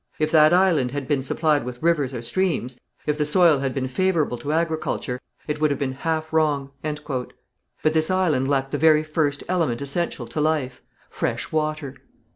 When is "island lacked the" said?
8.09-8.79